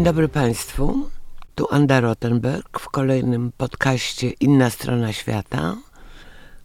[0.00, 1.10] Dzień dobry Państwu.
[1.54, 5.76] Tu Anda Rottenberg w kolejnym podcaście Inna Strona Świata.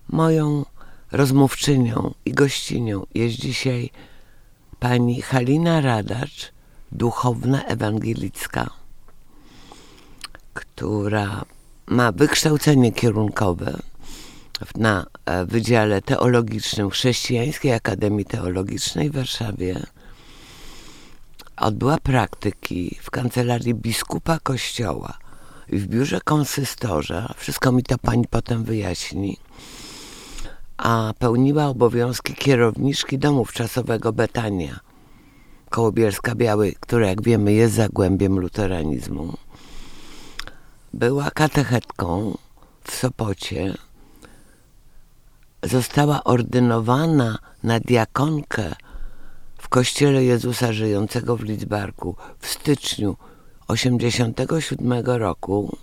[0.10, 0.66] Moją
[1.12, 3.90] rozmówczynią i gościnią jest dzisiaj
[4.80, 6.52] pani Halina Radacz,
[6.92, 8.70] duchowna ewangelicka,
[10.54, 11.46] która
[11.88, 13.80] ma wykształcenie kierunkowe
[14.76, 19.84] na e, Wydziale Teologicznym Chrześcijańskiej Akademii Teologicznej w Warszawie
[21.58, 25.18] odbyła praktyki w kancelarii biskupa kościoła
[25.70, 27.34] i w biurze konsystorza.
[27.38, 29.38] Wszystko mi to pani potem wyjaśni.
[30.78, 34.80] A pełniła obowiązki kierowniczki domu wczasowego Betania
[35.76, 39.34] koło Bielska Biały, które jak wiemy jest zagłębiem luteranizmu.
[40.94, 42.38] Była katechetką
[42.84, 43.74] w Sopocie.
[45.64, 48.76] Została ordynowana na diakonkę
[49.76, 53.16] kościele Jezusa Żyjącego w Lidzbarku w styczniu
[53.68, 55.78] 1987 roku.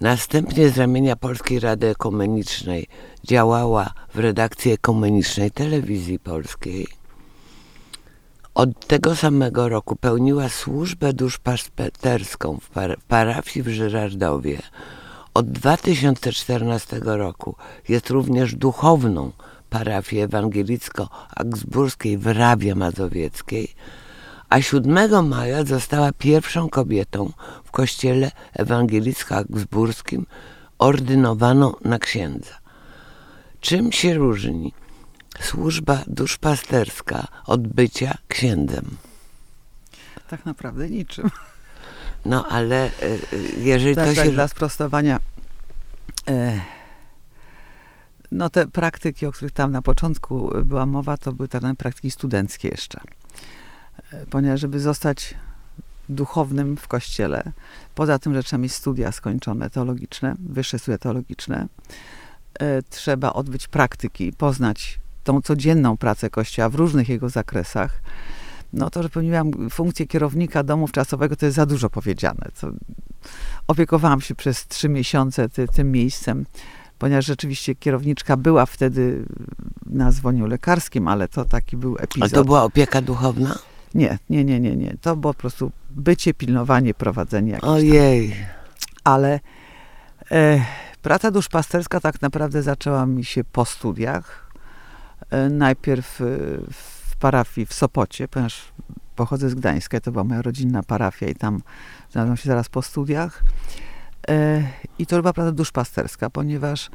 [0.00, 2.86] Następnie z ramienia Polskiej Rady Ekumenicznej
[3.24, 6.86] działała w redakcji ekumenicznej telewizji polskiej.
[8.54, 14.58] Od tego samego roku pełniła służbę duszpasterską w, par w parafii w Żyrardowie.
[15.34, 17.56] Od 2014 roku
[17.88, 19.32] jest również duchowną
[19.74, 23.74] parafii ewangelicko-augsburskiej w Rawie Mazowieckiej,
[24.48, 27.32] a 7 maja została pierwszą kobietą
[27.64, 30.26] w kościele ewangelicko-augsburskim
[30.78, 32.54] ordynowaną na księdza.
[33.60, 34.72] Czym się różni
[35.40, 38.84] służba duszpasterska od bycia księdzem?
[40.28, 41.30] Tak naprawdę niczym.
[42.24, 43.18] No ale e, e,
[43.58, 44.32] jeżeli tak, to tak, się...
[44.32, 45.20] Dla sprostowania
[46.28, 46.60] e,
[48.34, 52.10] no te praktyki, o których tam na początku była mowa, to były tak naprawdę praktyki
[52.10, 53.00] studenckie jeszcze.
[54.12, 55.34] E, ponieważ żeby zostać
[56.08, 57.52] duchownym w kościele,
[57.94, 61.66] poza tym, że trzeba mieć studia skończone teologiczne, wyższe studia teologiczne,
[62.60, 68.02] e, trzeba odbyć praktyki, poznać tą codzienną pracę kościoła w różnych jego zakresach.
[68.72, 72.50] No to, że pełniłam funkcję kierownika domu wczasowego, to jest za dużo powiedziane.
[73.66, 76.44] Opiekowałam się przez trzy miesiące ty, tym miejscem
[77.04, 79.24] ponieważ rzeczywiście kierowniczka była wtedy
[79.86, 82.32] na zwolnieniu lekarskim, ale to taki był epizod.
[82.32, 83.58] A to była opieka duchowna?
[83.94, 84.96] Nie, nie, nie, nie, nie.
[85.00, 88.30] To było po prostu bycie, pilnowanie, prowadzenie jakieś Ojej.
[88.30, 88.38] Tam.
[89.04, 89.40] Ale
[90.30, 90.64] e,
[91.02, 94.50] praca duszpasterska tak naprawdę zaczęła mi się po studiach.
[95.30, 96.24] E, najpierw e,
[96.72, 98.72] w parafii w Sopocie, ponieważ
[99.16, 101.62] pochodzę z Gdańska, to była moja rodzinna parafia i tam
[102.10, 103.42] znalazłam się zaraz po studiach.
[104.28, 104.62] E,
[104.98, 106.90] I to była praca duszpasterska, ponieważ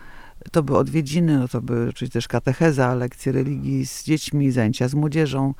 [0.51, 4.93] to były odwiedziny, no to były oczywiście też katecheza, lekcje religii z dziećmi, zajęcia z
[4.93, 5.53] młodzieżą,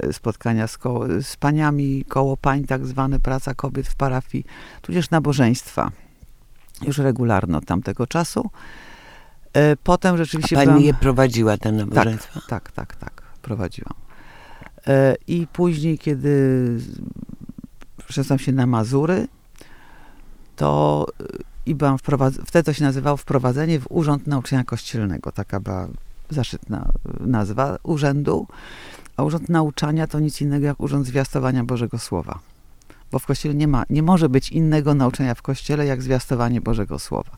[0.00, 4.44] e, spotkania z, koło, z paniami, koło pań, tak zwane praca kobiet w parafii,
[4.82, 5.90] tudzież nabożeństwa,
[6.86, 8.50] już regularno od tamtego czasu.
[9.52, 10.56] E, potem rzeczywiście...
[10.56, 10.84] A pani byłam...
[10.84, 12.40] je prowadziła, te nabożeństwa?
[12.48, 13.94] Tak, tak, tak, tak, prowadziłam.
[15.26, 16.66] I później, kiedy
[18.08, 19.28] przeszłam się na Mazury,
[20.56, 21.06] to
[21.66, 21.98] i byłam
[22.46, 25.32] wtedy to się nazywało wprowadzenie w Urząd Nauczania Kościelnego.
[25.32, 25.88] Taka była
[26.30, 26.88] zaszczytna
[27.20, 28.46] nazwa urzędu.
[29.16, 32.38] A Urząd Nauczania to nic innego jak Urząd Zwiastowania Bożego Słowa.
[33.12, 36.98] Bo w Kościele nie ma, nie może być innego nauczania w Kościele jak zwiastowanie Bożego
[36.98, 37.36] Słowa.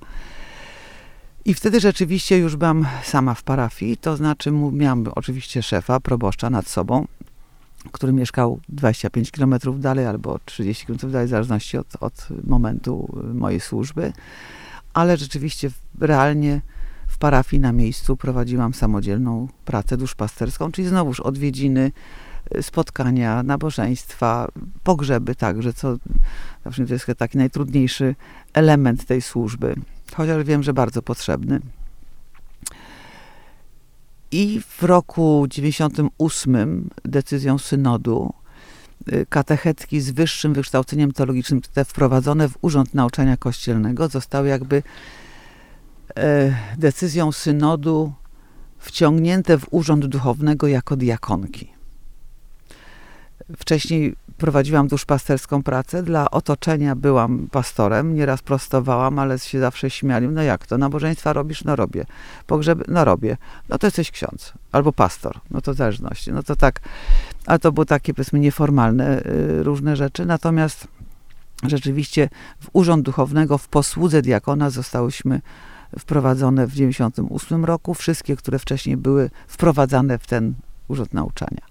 [1.44, 6.68] I wtedy rzeczywiście już byłam sama w parafii, to znaczy miałam oczywiście szefa, proboszcza nad
[6.68, 7.06] sobą,
[7.92, 13.60] który mieszkał 25 km dalej albo 30 km dalej, w zależności od, od momentu mojej
[13.60, 14.12] służby.
[14.94, 16.60] Ale rzeczywiście realnie
[17.08, 21.92] w parafii na miejscu prowadziłam samodzielną pracę duszpasterską, czyli znowuż odwiedziny,
[22.60, 24.48] spotkania, nabożeństwa,
[24.82, 25.96] pogrzeby także, co
[26.62, 28.14] to jest taki najtrudniejszy
[28.52, 29.74] element tej służby,
[30.14, 31.60] chociaż wiem, że bardzo potrzebny.
[34.32, 38.32] I w roku 98 decyzją synodu
[39.12, 44.82] y, katechetki z wyższym wykształceniem teologicznym, te wprowadzone w Urząd Nauczania Kościelnego, zostały jakby
[46.16, 48.12] e, decyzją synodu
[48.78, 51.72] wciągnięte w Urząd Duchownego jako diakonki.
[53.56, 56.02] Wcześniej prowadziłam duszpasterską pracę.
[56.02, 60.28] Dla otoczenia byłam pastorem, nieraz prostowałam, ale się zawsze śmiali.
[60.28, 60.78] No jak to?
[60.78, 61.64] Nabożeństwa robisz?
[61.64, 62.06] No robię.
[62.46, 62.84] Pogrzeby?
[62.88, 63.36] No robię.
[63.68, 64.52] No to jesteś ksiądz.
[64.72, 65.40] Albo pastor.
[65.50, 66.32] No to zależności.
[66.32, 66.80] No to tak.
[67.46, 70.26] Ale to były takie, powiedzmy, nieformalne y, różne rzeczy.
[70.26, 70.88] Natomiast
[71.62, 72.28] rzeczywiście
[72.60, 75.40] w Urząd Duchownego, w posłudze diakona zostałyśmy
[75.98, 77.94] wprowadzone w 98 roku.
[77.94, 80.54] Wszystkie, które wcześniej były wprowadzane w ten
[80.88, 81.62] Urząd Nauczania.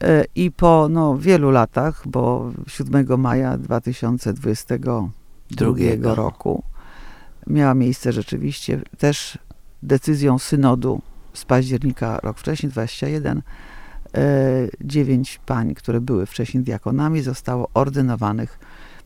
[0.00, 5.08] E, I po no, wielu latach, bo 7 maja 2022
[5.50, 6.14] Drugiego.
[6.14, 6.62] roku
[7.46, 9.38] miała miejsce rzeczywiście też
[9.82, 11.02] decyzją synodu
[11.32, 13.42] z października rok wcześniej, 21, e,
[14.80, 18.58] dziewięć pań, które były wcześniej diakonami, zostało ordynowanych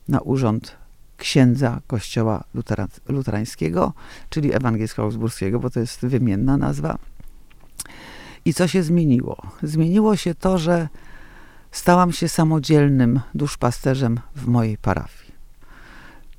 [0.07, 0.75] na urząd
[1.17, 3.93] księdza kościoła lutera, luterańskiego,
[4.29, 6.97] czyli ewangelsko-augsburskiego, bo to jest wymienna nazwa.
[8.45, 9.37] I co się zmieniło?
[9.63, 10.87] Zmieniło się to, że
[11.71, 15.33] stałam się samodzielnym duszpasterzem w mojej parafii.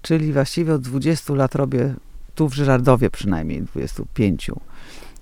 [0.03, 1.95] Czyli właściwie od 20 lat robię,
[2.35, 4.51] tu w Żyrardowie przynajmniej 25,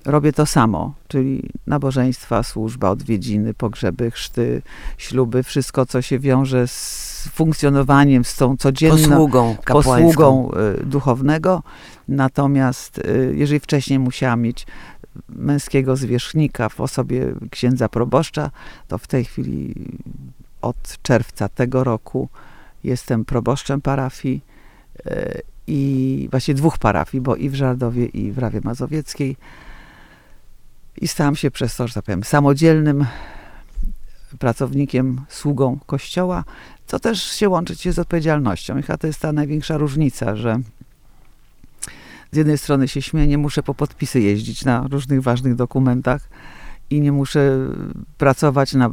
[0.05, 4.63] robię to samo, czyli nabożeństwa, służba, odwiedziny, pogrzeby, chrzty,
[4.99, 10.51] śluby, wszystko, co się wiąże z funkcjonowaniem, z tą codzienną Posługą posługą
[10.81, 11.63] y, duchownego.
[12.09, 14.67] Natomiast y, jeżeli wcześniej musiałam mieć
[15.29, 18.51] męskiego zwierzchnika w osobie księdza proboszcza,
[18.89, 19.75] to w tej chwili
[20.63, 22.29] od czerwca tego roku
[22.85, 24.41] jestem proboszczem parafii
[25.07, 29.37] y, i właśnie dwóch parafii, bo i w Żardowie i w Rawie Mazowieckiej.
[31.01, 33.07] I stałam się przez to, że tak powiem, samodzielnym
[34.39, 36.45] pracownikiem, sługą kościoła,
[36.87, 38.79] co też się łączyć się z odpowiedzialnością.
[38.79, 40.61] I chyba to jest ta największa różnica, że
[42.33, 46.29] z jednej strony się śmieję, nie muszę po podpisy jeździć na różnych ważnych dokumentach
[46.91, 47.59] i nie muszę
[48.19, 48.91] pracować na,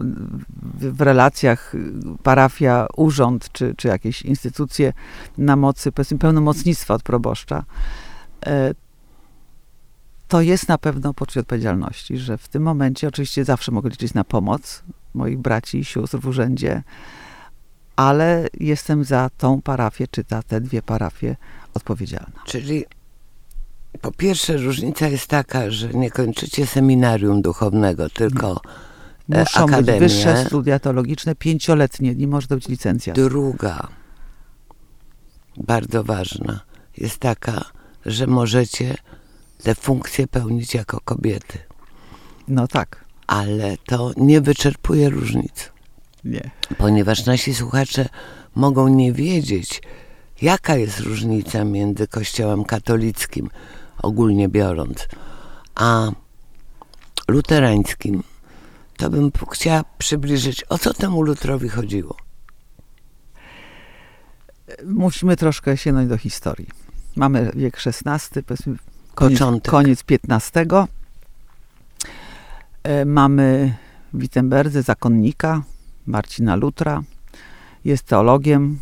[0.73, 1.73] w relacjach
[2.23, 4.93] parafia, urząd czy, czy jakieś instytucje
[5.37, 7.63] na mocy powiedzmy pełnomocnictwa od proboszcza.
[8.45, 8.73] E,
[10.27, 14.23] To jest na pewno poczucie odpowiedzialności, że w tym momencie oczywiście zawsze mogę liczyć na
[14.23, 14.83] pomoc
[15.13, 16.83] moich braci i sióstr w urzędzie,
[17.95, 21.35] ale jestem za tą parafię, czy za te dwie parafie
[21.73, 22.39] odpowiedzialna.
[22.45, 22.85] Czyli
[24.01, 28.61] po pierwsze różnica jest taka, że nie kończycie seminarium duchownego, tylko
[29.31, 29.99] E, Muszą być akademię.
[29.99, 33.13] wyższe studia teologiczne, pięcioletnie, nie może być licencja.
[33.13, 33.87] druga,
[35.57, 36.59] bardzo ważna,
[36.97, 37.65] jest taka,
[38.05, 38.97] że możecie
[39.63, 41.57] te funkcje pełnić jako kobiety.
[42.47, 43.05] No tak.
[43.27, 45.71] Ale to nie wyczerpuje różnic,
[46.25, 46.49] Nie.
[46.77, 48.09] ponieważ nasi słuchacze
[48.55, 49.81] mogą nie wiedzieć,
[50.41, 53.49] jaka jest różnica między Kościołem katolickim,
[54.01, 55.07] ogólnie biorąc,
[55.75, 56.11] a
[57.27, 58.23] luterańskim.
[58.97, 62.15] To bym chciała przybliżyć, o co temu Lutrowi chodziło.
[64.85, 66.67] Musimy troszkę sięgnąć do historii.
[67.15, 68.75] Mamy wiek XVI, powiedzmy
[69.15, 69.71] koniec, Początek.
[69.71, 70.87] koniec XV.
[72.83, 73.75] E, Mamy
[74.13, 75.61] w Wittenberdze zakonnika
[76.05, 77.03] Marcina Lutra.
[77.85, 78.79] Jest teologiem,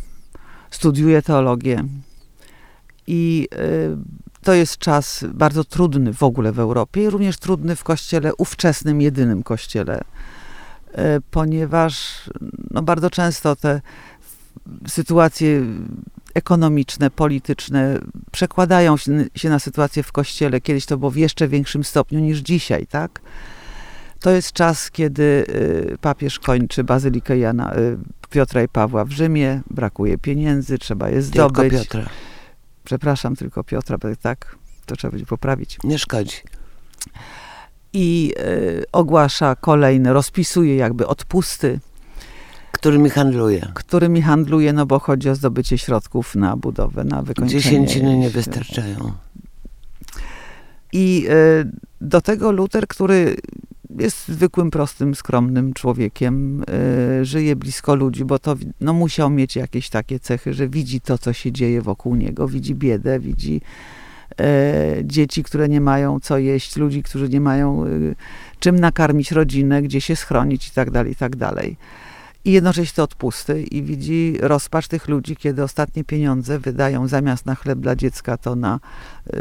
[0.70, 1.84] studiuje teologię
[3.06, 3.58] i e,
[4.48, 9.00] to jest czas bardzo trudny w ogóle w Europie i również trudny w kościele, ówczesnym,
[9.00, 10.00] jedynym kościele,
[10.92, 12.22] e, ponieważ
[12.70, 13.80] no, bardzo często te
[14.86, 15.62] sytuacje
[16.34, 17.98] ekonomiczne, polityczne
[18.32, 18.96] przekładają
[19.36, 20.60] się, na sytuację w kościele.
[20.60, 23.20] Kiedyś to było w jeszcze większym stopniu niż dzisiaj, tak?
[24.20, 25.44] To jest czas, kiedy
[25.92, 27.98] y, papież kończy bazylikę Jana, y,
[28.30, 31.72] Piotra i Pawła w Rzymie, brakuje pieniędzy, trzeba je Tylko zdobyć.
[31.72, 32.08] Piotra.
[32.88, 35.78] Przepraszam, tylko Piotra, bo tak, to trzeba będzie poprawić.
[35.84, 36.36] Nie szkodzi.
[37.92, 41.80] I y, ogłasza kolejne, rozpisuje jakby odpusty,
[42.72, 43.72] Którymi handluje.
[43.74, 47.60] którymi handluje, no bo chodzi o zdobycie środków na budowę, na wykończenie.
[47.62, 49.12] Dziesięciny nie wystarczają.
[50.92, 51.34] I e,
[52.00, 53.36] do tego Luter, który
[53.98, 56.64] jest zwykłym, prostym, skromnym człowiekiem,
[57.20, 61.18] e, żyje blisko ludzi, bo to no, musiał mieć jakieś takie cechy, że widzi to,
[61.18, 63.60] co się dzieje wokół niego, widzi biedę, widzi
[64.40, 67.88] e, dzieci, które nie mają co jeść, ludzi, którzy nie mają e,
[68.58, 71.76] czym nakarmić rodzinę, gdzie się schronić i tak dalej, i tak dalej.
[72.44, 77.54] I jednocześnie to odpusty i widzi rozpacz tych ludzi, kiedy ostatnie pieniądze wydają zamiast na
[77.54, 78.80] chleb dla dziecka, to na
[79.26, 79.40] e,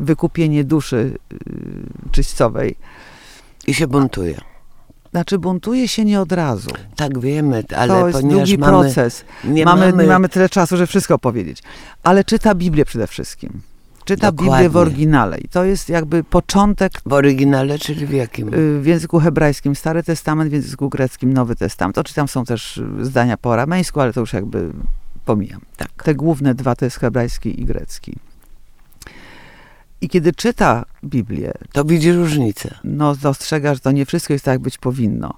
[0.00, 1.36] wykupienie duszy y,
[2.12, 2.76] czyścowej.
[3.68, 4.40] I się buntuje.
[5.10, 6.70] Znaczy buntuje się nie od razu.
[6.96, 9.24] Tak wiemy, ale to jest długi mamy, proces.
[9.44, 11.62] nie mamy, mamy, nie mamy tyle czasu, żeby wszystko powiedzieć.
[12.02, 13.60] Ale czyta Biblię przede wszystkim.
[14.04, 14.80] Czyta Biblię w Dokładnie.
[14.80, 15.38] oryginale.
[15.38, 18.54] I to jest jakby początek w oryginale, czyli w jakim?
[18.54, 21.98] y, w języku hebrajskim Stary Testament, w języku greckim Nowy Testament.
[21.98, 24.70] Oczywiście tam są też y, zdania po aramejsku, ale to już jakby
[25.24, 25.60] pomijam.
[25.76, 26.02] Tak.
[26.04, 28.16] Te główne dwa to jest hebrajski i grecki.
[30.00, 32.78] I kiedy czyta Biblię, To widzi różnicę.
[32.84, 35.34] no, dostrzega, że to nie wszystko jest tak, jak być powinno.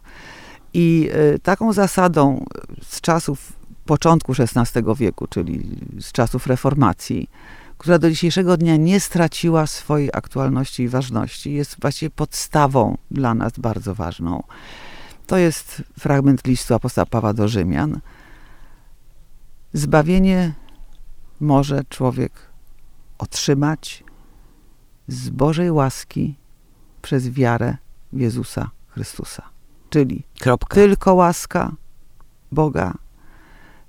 [0.74, 2.44] I y, taką zasadą
[2.82, 3.52] z czasów
[3.84, 7.30] początku XVI wieku, czyli z czasów reformacji,
[7.78, 13.52] która do dzisiejszego dnia nie straciła swojej aktualności i ważności, jest właściwie podstawą dla nas
[13.58, 14.42] bardzo ważną.
[15.26, 18.00] To jest fragment listu apostoła Pawła do Rzymian.
[19.72, 20.52] Zbawienie
[21.40, 22.32] może człowiek
[23.18, 24.04] otrzymać
[25.10, 26.34] z Bożej łaski
[27.02, 27.76] przez wiarę
[28.12, 29.42] w Jezusa Chrystusa.
[29.90, 30.74] Czyli Kropka.
[30.74, 31.72] tylko łaska
[32.52, 32.94] Boga,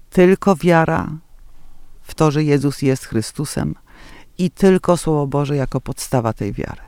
[0.10, 1.10] tylko wiara
[2.02, 3.76] w to, że Jezus jest Chrystusem
[4.38, 6.82] i tylko Słowo Boże jako podstawa tej wiary.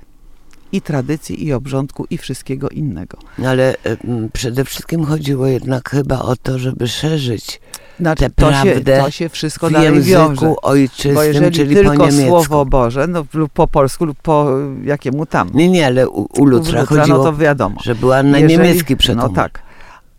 [0.73, 3.17] I tradycji, i obrządku, i wszystkiego innego.
[3.37, 7.61] No ale em, przede wszystkim chodziło jednak chyba o to, żeby szerzyć
[7.99, 10.09] Znaczy, Tę to, się, prawdę to się wszystko w dalej wiąże.
[10.09, 12.27] języku ojczystym, Bo jeżeli czyli po tylko niemiecku.
[12.27, 14.47] Słowo Boże, no, lub po polsku, lub po
[14.83, 15.49] jakiemu tam.
[15.53, 17.79] Nie, nie, ale u, u Lutra Lutra, chodziło, no to wiadomo.
[17.83, 19.29] że była na Jeżeli- niemiecki przetłumacz.
[19.31, 19.61] No tak.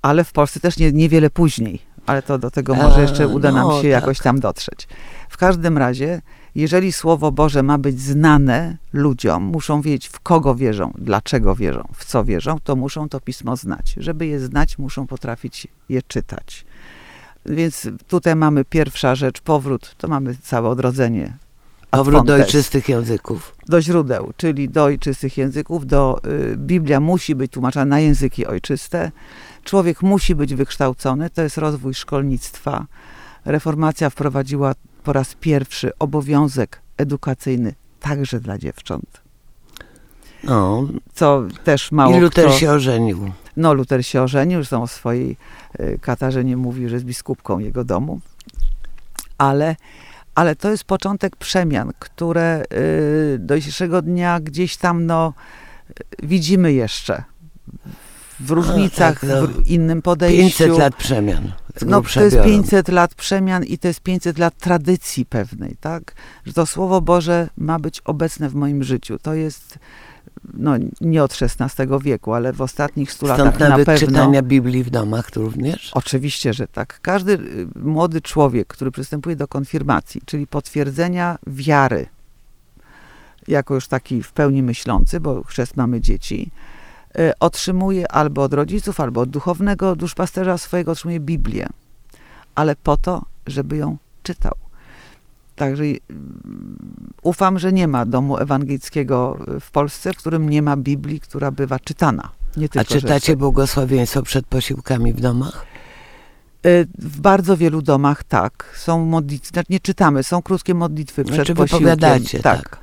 [0.03, 1.83] Ale w Polsce też nie, niewiele później.
[2.07, 3.91] Ale to do tego może A, jeszcze uda nam no się tak.
[3.91, 4.89] jakoś tam dotrzeć.
[5.29, 6.21] W każdym razie,
[6.55, 12.05] jeżeli Słowo Boże ma być znane ludziom, muszą wiedzieć w kogo wierzą, dlaczego wierzą, w
[12.05, 13.95] co wierzą, to muszą to pismo znać.
[13.97, 16.65] Żeby je znać, muszą potrafić je czytać.
[17.47, 21.37] Więc tutaj mamy pierwsza rzecz, powrót, to mamy całe odrodzenie.
[21.91, 23.55] Powrót do ojczystych języków.
[23.69, 26.21] do źródeł, czyli do ojczystych języków, do
[26.53, 29.13] y, Biblia musi być tłumaczona na języki ojczyste.
[29.65, 32.87] Człowiek musi być wykształcony, to jest rozwój szkolnictwa.
[33.45, 39.23] Reformacja wprowadziła po raz pierwszy obowiązek edukacyjny także dla dziewcząt,
[40.45, 42.59] No, co też mało i Luter kto...
[42.59, 43.33] się ożenił.
[43.57, 45.37] No, Luter się ożenił, zresztą o swojej
[45.81, 48.21] y, Katarzynie mówi, że jest biskupką jego domu.
[49.39, 49.77] Ale,
[50.35, 52.63] ale to jest początek przemian, które
[53.35, 55.33] y, do dzisiejszego dnia gdzieś tam no,
[55.91, 57.25] y, widzimy jeszcze.
[58.41, 59.47] W różnicach, tak, no.
[59.47, 60.65] w innym podejściu.
[60.65, 61.53] 500 lat przemian.
[61.83, 62.49] No, to jest biorą.
[62.49, 66.15] 500 lat przemian i to jest 500 lat tradycji pewnej, tak?
[66.47, 69.19] Że to Słowo Boże ma być obecne w moim życiu.
[69.19, 69.79] To jest,
[70.55, 74.07] no nie od XVI wieku, ale w ostatnich 100 Stąd latach na nawet pewno.
[74.09, 75.91] czytania Biblii w domach również.
[75.95, 77.01] Oczywiście, że tak.
[77.03, 82.07] Każdy y, młody człowiek, który przystępuje do konfirmacji, czyli potwierdzenia wiary,
[83.49, 86.51] jako już taki w pełni myślący, bo chrzest mamy dzieci,
[87.41, 91.67] otrzymuje albo od rodziców, albo od duchownego duszpasterza swojego, otrzymuje Biblię,
[92.55, 94.53] ale po to, żeby ją czytał.
[95.57, 96.01] Także y,
[97.23, 101.79] ufam, że nie ma domu ewangelickiego w Polsce, w którym nie ma Biblii, która bywa
[101.79, 102.29] czytana.
[102.57, 105.67] A tylko, że czytacie błogosławieństwo przed posiłkami w domach?
[106.67, 108.75] Y, W bardzo wielu domach tak.
[108.77, 111.99] Są modlitwy, znaczy nie czytamy, są krótkie modlitwy przed Znaczy posiłkiem.
[112.43, 112.79] tak.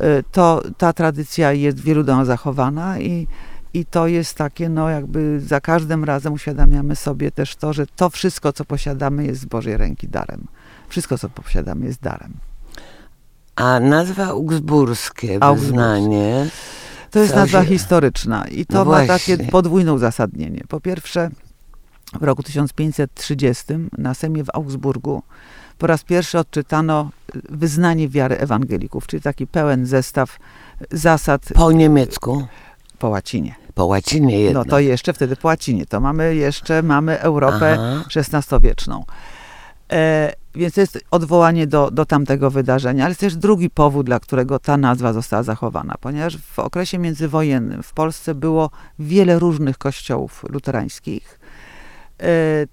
[0.00, 3.26] Y, To, ta tradycja jest w wielu domach zachowana i,
[3.74, 8.10] i to jest takie, no jakby za każdym razem uświadamiamy sobie też to, że to
[8.10, 10.46] wszystko, co posiadamy jest z Bożej ręki darem.
[10.88, 12.32] Wszystko, co posiadamy jest darem.
[13.56, 15.66] A nazwa augsburskie, Augsburskie.
[15.66, 16.46] wyznanie,
[17.10, 20.64] To jest nazwa historyczna i to No ma takie podwójne uzasadnienie.
[20.68, 21.30] Po pierwsze,
[22.20, 23.64] w roku 1530
[23.98, 25.22] na Sejmie w Augsburgu
[25.78, 27.10] po raz pierwszy odczytano
[27.48, 30.38] wyznanie wiary ewangelików, czyli taki pełen zestaw
[30.90, 32.46] zasad po niemiecku,
[33.00, 33.54] po łacinie.
[33.74, 34.68] po łacinie No jednak.
[34.68, 35.86] to jeszcze wtedy po łacinie.
[35.86, 38.04] To mamy jeszcze mamy Europę Aha.
[38.16, 39.04] XVI-wieczną.
[39.92, 44.20] E, więc to jest odwołanie do, do tamtego wydarzenia, ale jest też drugi powód, dla
[44.20, 50.44] którego ta nazwa została zachowana, ponieważ w okresie międzywojennym w Polsce było wiele różnych kościołów
[50.48, 51.40] luterańskich.
[52.22, 52.66] E,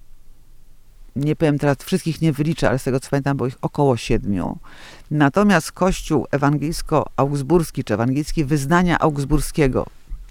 [1.16, 4.58] nie powiem teraz, wszystkich nie wyliczę, ale z tego co pamiętam było ich około siedmiu.
[5.12, 9.86] Natomiast kościół ewangelicko-augsburski, czy ewangelicki wyznania augsburskiego,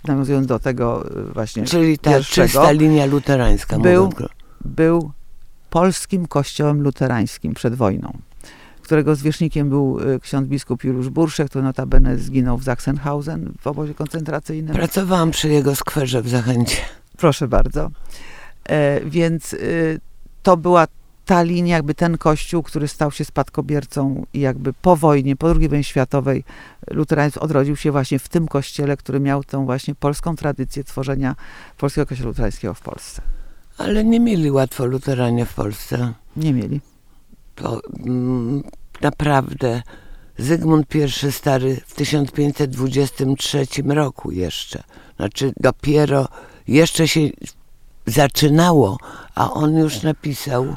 [0.08, 3.78] nawiązując do tego e, właśnie Czyli ta pierwszego, czysta linia luterańska.
[3.78, 4.12] był-
[4.64, 5.10] był
[5.70, 8.18] polskim kościołem luterańskim przed wojną,
[8.82, 13.94] którego zwierzchnikiem był y, ksiądz biskup Juliusz Burszek, który notabene zginął w Sachsenhausen w obozie
[13.94, 14.74] koncentracyjnym.
[14.74, 16.76] Pracowałam przy jego skwerze w Zachęcie.
[17.16, 17.90] Proszę bardzo.
[18.68, 20.00] E, więc y,
[20.42, 20.86] to była
[21.26, 25.68] ta linia, jakby ten kościół, który stał się spadkobiercą i jakby po wojnie, po II
[25.68, 26.44] wojnie światowej,
[26.90, 31.36] luteranizm odrodził się właśnie w tym kościele, który miał tą właśnie polską tradycję tworzenia
[31.78, 33.22] polskiego kościoła luterańskiego w Polsce.
[33.78, 36.12] Ale nie mieli łatwo luteranie w Polsce.
[36.36, 36.80] Nie mieli.
[37.54, 38.62] To mm,
[39.00, 39.82] naprawdę
[40.38, 44.82] Zygmunt I Stary w 1523 roku jeszcze.
[45.16, 46.28] Znaczy dopiero
[46.68, 47.20] jeszcze się
[48.06, 48.98] zaczynało,
[49.34, 50.76] a on już napisał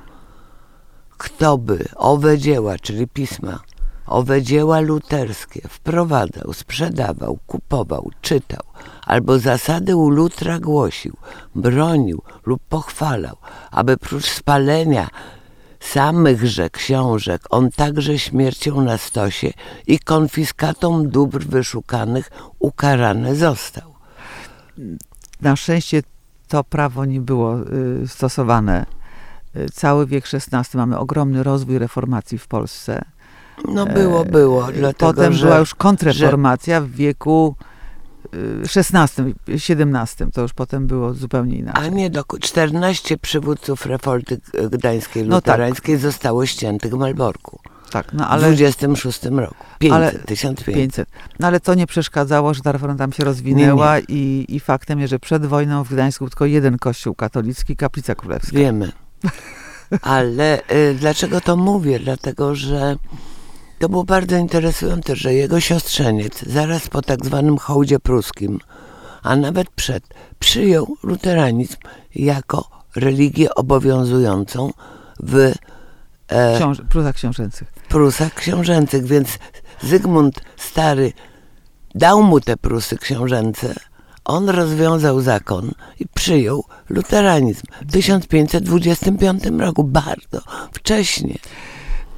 [1.19, 3.59] kto by owe dzieła, czyli pisma,
[4.05, 8.63] owe dzieła luterskie wprowadzał, sprzedawał, kupował, czytał,
[9.05, 11.17] albo zasady u lutra głosił,
[11.55, 13.37] bronił lub pochwalał,
[13.71, 15.07] aby prócz spalenia
[15.79, 19.53] samychże książek on także śmiercią na stosie
[19.87, 23.93] i konfiskatą dóbr wyszukanych ukarany został.
[25.41, 26.03] na szczęście
[26.47, 27.59] to prawo nie było
[28.03, 28.98] y, stosowane.
[29.55, 33.01] Y, Cały wiek XVI mamy ogromny rozwój reformacji w Polsce.
[33.67, 34.67] No było, było.
[34.73, 37.55] Dlatego, Potem że była już kontrreformacja w wieku
[38.33, 38.37] y,
[38.75, 40.31] XVI, XVII.
[40.33, 41.91] To już potem było zupełnie A inaczej.
[41.91, 44.41] nie, do 14 przywódców refolty
[44.71, 45.47] gdańskiej No tak.
[45.53, 47.59] luterańskiej zostało ściętych w Malborku
[47.91, 49.55] Tak, no w ale 26 roku.
[49.79, 50.75] 500, Ale 1500.
[50.75, 51.09] 500.
[51.39, 55.09] No ale to nie przeszkadzało, że ta reforma tam się rozwinęła I, i faktem jest,
[55.11, 58.57] że przed wojną w Gdańsku tylko jeden kościół katolicki, Kaplica Królewska.
[58.57, 58.91] Wiemy.
[60.01, 61.99] Ale y, dlaczego to mówię?
[61.99, 62.95] Dlatego, że
[63.79, 68.59] to było bardzo interesujące, że jego siostrzeniec zaraz po tak zwanym hołdzie pruskim,
[69.23, 70.03] a nawet przed,
[70.39, 71.75] przyjął luteranizm
[72.15, 74.71] jako religię obowiązującą
[75.19, 75.53] w
[76.27, 77.73] e, Książ- Prusach książęcych.
[77.89, 79.39] Prusach książęcych, więc
[79.81, 81.13] Zygmunt Stary
[81.95, 83.75] dał mu te Prusy książęce,
[84.29, 91.35] on rozwiązał zakon i przyjął luteranizm w 1525 roku, bardzo wcześnie.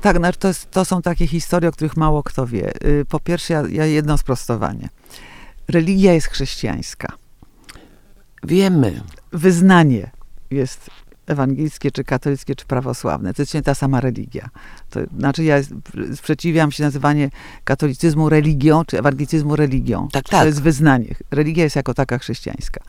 [0.01, 2.73] Tak, znaczy to, jest, to są takie historie, o których mało kto wie.
[2.85, 4.89] Y, Po pierwsze, ja, ja jedno sprostowanie.
[5.67, 7.13] Religia jest chrześcijańska.
[8.43, 9.01] Wiemy,
[9.31, 10.11] Wyznanie
[10.51, 10.89] jest
[11.27, 13.33] ewangelickie, czy katolickie, czy prawosławne.
[13.33, 14.49] To jest nie ta sama religia.
[14.89, 15.55] To, znaczy ja
[16.15, 17.29] sprzeciwiam się nazywanie
[17.63, 20.07] katolicyzmu religią, czy ewangelicyzmu religią.
[20.11, 20.45] Tak, To tak.
[20.45, 21.15] jest wyznanie.
[21.31, 22.81] Religia jest jako taka chrześcijańska.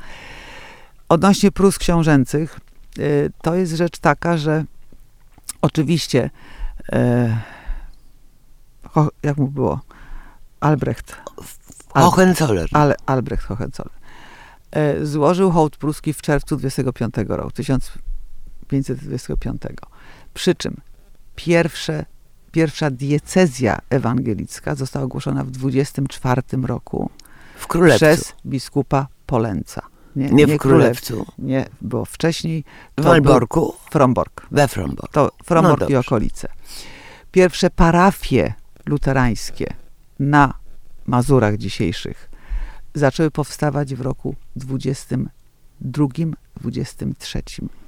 [1.08, 2.60] Odnośnie prus książęcych,
[2.98, 4.64] y, to jest rzecz taka, że
[5.62, 6.30] oczywiście,
[6.92, 7.38] e,
[9.22, 9.80] jak mu było,
[10.60, 11.16] Albrecht,
[11.94, 12.68] Al- Hohenzollern.
[12.72, 13.94] ale Albrecht Hohenzollern,
[14.70, 17.50] e, złożył hołd pruski w czerwcu 25 roku,
[18.80, 19.62] 1525.
[20.34, 20.76] Przy czym
[21.36, 22.04] pierwsze,
[22.52, 27.10] pierwsza diecezja ewangelicka została ogłoszona w 24 roku
[27.56, 27.98] w Królewcu.
[27.98, 29.82] przez biskupa Polenca.
[30.16, 31.26] nie, w Królewcu.
[31.38, 32.64] Nie, bo wcześniej
[32.98, 33.04] W był
[33.90, 34.46] Fromborg.
[34.50, 35.12] we Fromborg.
[35.12, 36.48] To Fromborg No i okolice.
[37.32, 38.54] Pierwsze parafie
[38.86, 39.74] luterańskie
[40.18, 40.54] na
[41.06, 42.30] Mazurach dzisiejszych
[42.94, 46.06] zaczęły powstawać w roku 22,
[46.60, 47.42] 23,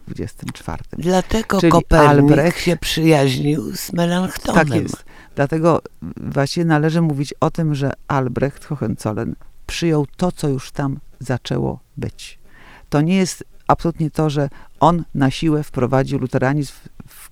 [0.09, 0.83] 24.
[0.93, 4.67] Dlatego Czyli Kopernik Albrecht- się przyjaźnił z Melanchtonem.
[4.69, 5.05] Tak jest.
[5.35, 5.83] Dlatego
[6.17, 9.33] właśnie należy mówić o tym, że Albrecht Hohenzollern
[9.67, 12.38] przyjął to, co już tam zaczęło być.
[12.88, 14.49] To nie jest absolutnie to, że
[14.81, 16.73] on na siłę wprowadził luteranizm
[17.09, 17.31] w,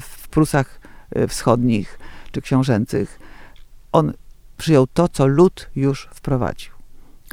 [0.00, 1.98] w Prusach e, wschodnich
[2.32, 3.18] czy książęcych.
[3.92, 4.12] On
[4.56, 6.72] przyjął to, co lud już wprowadził.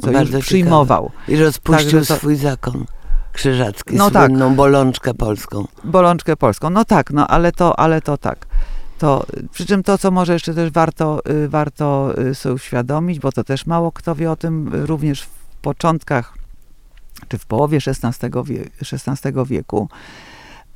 [0.02, 1.10] Co Bardzo już przyjmował.
[1.28, 2.86] I rozpuścił to- swój zakon
[3.32, 4.26] krzyżacki, No tak.
[4.26, 5.66] słynną bolączkę polską.
[5.84, 6.70] bolączkę polską.
[6.70, 8.46] No tak, no ale to, ale to tak.
[8.98, 13.32] To, przy czym to, co może jeszcze też warto, y, warto y, sobie uświadomić, bo
[13.32, 15.30] to też mało kto wie o tym, również w
[15.62, 16.34] początkach,
[17.28, 19.88] czy w połowie XVI, wie, XVI wieku,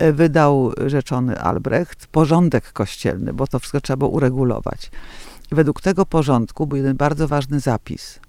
[0.02, 4.90] y, wydał rzeczony Albrecht porządek kościelny, bo to wszystko trzeba było uregulować.
[5.52, 8.20] Według tego porządku był jeden bardzo ważny zapis.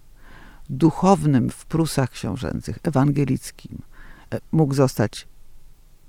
[0.69, 3.81] Duchownym w Prusach książęcych, ewangelickim,
[4.51, 5.27] mógł zostać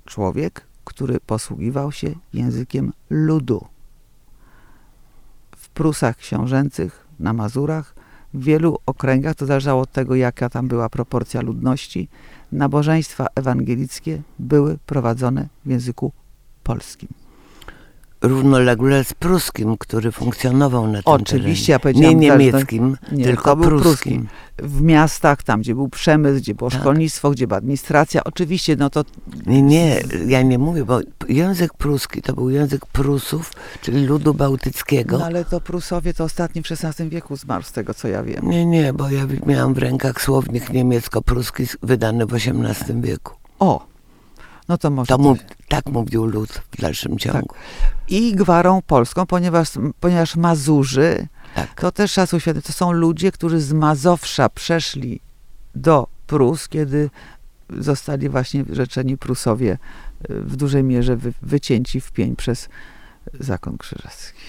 [0.05, 3.67] człowiek, który posługiwał się językiem ludu.
[5.57, 7.95] W Prusach książęcych, na Mazurach,
[8.33, 12.09] w wielu okręgach, to zależało od tego, jaka tam była proporcja ludności,
[12.51, 16.11] nabożeństwa ewangelickie były prowadzone w języku
[16.63, 17.09] polskim.
[18.21, 21.99] Równolegle z pruskim, który funkcjonował na tym Oczywiście, ja terenie.
[21.99, 24.27] Nie powiedziałam, niemieckim, nie, tylko był pruskim.
[24.57, 26.79] W miastach, tam gdzie był przemysł, gdzie było Tak.
[26.79, 29.03] szkolnictwo, gdzie była administracja, oczywiście, no to
[29.45, 30.99] Nie, nie, ja nie mówię, bo
[31.29, 33.51] język pruski to był język Prusów,
[33.81, 35.17] czyli ludu bałtyckiego.
[35.17, 38.49] no, ale to Prusowie to ostatni w XVI wieku zmarł, z tego co ja wiem.
[38.49, 43.33] Nie, nie, bo ja miałam w rękach słownik niemiecko-pruski wydany w XVIII wieku.
[43.59, 43.85] O,
[44.69, 45.07] no to może.
[45.07, 47.55] To mów, tak mówił lud w dalszym ciągu.
[48.07, 51.81] I gwarą polską, ponieważ, ponieważ Mazurzy, Tak.
[51.81, 55.19] to też sobie uświadomić, to są ludzie, którzy z Mazowsza przeszli
[55.75, 57.09] do Prus, kiedy
[57.69, 59.77] zostali właśnie rzeczeni Prusowie
[60.29, 62.69] y, w dużej mierze wy, wycięci w pień przez
[63.39, 64.39] zakon krzyżacki.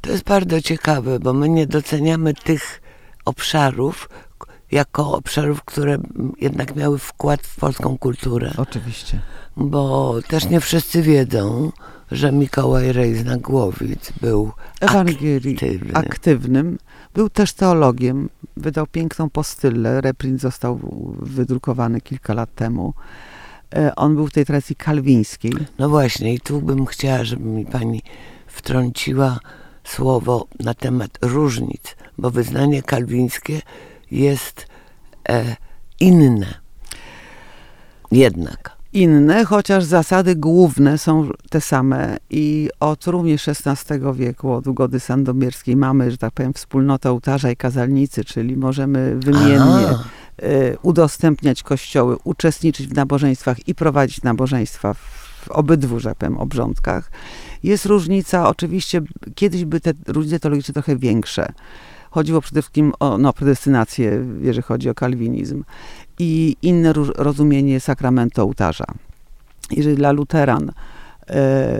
[0.00, 2.80] To jest bardzo ciekawe, bo my nie doceniamy tych
[3.24, 4.08] obszarów
[4.70, 5.98] jako obszarów, które
[6.40, 8.52] jednak miały wkład w polską kulturę.
[8.56, 9.20] Oczywiście.
[9.58, 11.72] Bo też nie wszyscy wiedzą,
[12.10, 15.94] że Mikołaj Rejzna-Głowic był aktywny.
[15.94, 16.78] aktywnym.
[17.14, 18.28] Był też teologiem.
[18.56, 20.00] Wydał piękną postylę.
[20.00, 20.80] Reprint został
[21.22, 22.94] wydrukowany kilka lat temu.
[23.74, 25.52] E, On był w tej tradycji kalwińskiej.
[25.78, 28.02] No właśnie, i tu bym chciała, żeby mi pani
[28.46, 29.38] wtrąciła
[29.84, 33.62] słowo na temat różnic, bo wyznanie kalwińskie
[34.10, 34.66] jest
[35.28, 35.56] e,
[36.00, 36.68] inne
[38.10, 38.77] Jednak.
[38.92, 45.76] Inne, chociaż zasady główne są te same i od również XVI wieku, od ugody sandomierskiej
[45.76, 50.04] mamy, że tak powiem, wspólnotę ołtarza i kazalnicy, czyli możemy wymiennie Aha.
[50.42, 57.10] y, udostępniać kościoły, uczestniczyć w nabożeństwach i prowadzić nabożeństwa w obydwu, że tak powiem, obrządkach.
[57.62, 59.00] Jest różnica, oczywiście
[59.34, 61.52] kiedyś były te różnice teologiczne trochę większe.
[62.10, 65.64] Chodziło przede wszystkim o no, predestynację, jeżeli chodzi o kalwinizm
[66.18, 68.84] i inne rozumienie sakramentu ołtarza.
[69.70, 70.72] Jeżeli dla luteran e,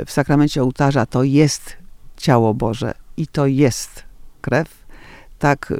[0.05, 1.77] w sakramencie ołtarza to jest
[2.17, 4.03] ciało Boże i to jest
[4.41, 4.69] krew,
[5.38, 5.73] tak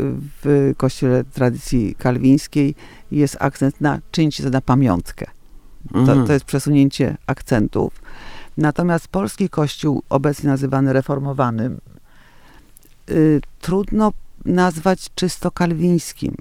[0.43, 2.75] w kościele tradycji kalwińskiej
[3.13, 5.27] jest akcent na czyńcie to na pamiątkę.
[5.93, 6.27] To, Mhm.
[6.27, 8.03] to jest przesunięcie akcentów.
[8.57, 11.81] Natomiast polski kościół, obecnie nazywany reformowanym,
[13.11, 14.13] y, trudno
[14.45, 16.37] nazwać czysto kalwińskim,